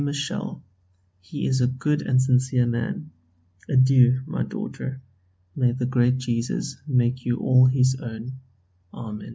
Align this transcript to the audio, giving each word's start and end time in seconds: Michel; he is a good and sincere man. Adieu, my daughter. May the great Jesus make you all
Michel; 0.01 0.63
he 1.19 1.45
is 1.45 1.61
a 1.61 1.67
good 1.67 2.01
and 2.01 2.19
sincere 2.19 2.65
man. 2.65 3.11
Adieu, 3.69 4.21
my 4.25 4.41
daughter. 4.43 4.99
May 5.55 5.73
the 5.73 5.85
great 5.85 6.17
Jesus 6.17 6.77
make 6.87 7.23
you 7.25 7.37
all 7.37 7.69